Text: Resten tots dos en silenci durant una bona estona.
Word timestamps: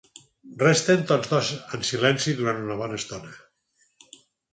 Resten 0.61 1.03
tots 1.11 1.29
dos 1.33 1.51
en 1.77 1.85
silenci 1.89 2.33
durant 2.39 2.63
una 2.63 2.79
bona 2.81 2.97
estona. 3.03 4.19